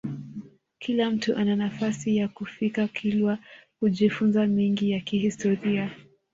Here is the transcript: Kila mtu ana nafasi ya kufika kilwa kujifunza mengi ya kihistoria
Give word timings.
Kila 0.79 1.11
mtu 1.11 1.35
ana 1.35 1.55
nafasi 1.55 2.17
ya 2.17 2.27
kufika 2.27 2.87
kilwa 2.87 3.37
kujifunza 3.79 4.47
mengi 4.47 4.91
ya 4.91 4.99
kihistoria 4.99 5.91